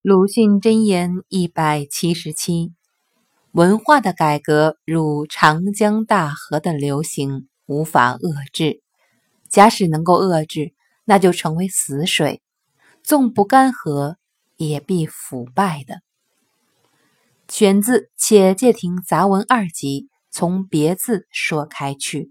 [0.00, 2.72] 鲁迅箴言一百七十七：
[3.50, 8.80] 文化的改革如长江大河的流行，无法遏制；
[9.50, 10.72] 假使能够遏制，
[11.04, 12.40] 那就成为死水，
[13.02, 14.14] 纵不干涸，
[14.56, 15.96] 也必腐败的。
[17.48, 22.30] 选自《且介亭杂文二集》，从别字说开去。